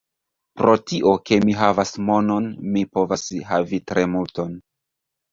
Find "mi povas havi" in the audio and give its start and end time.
2.77-3.81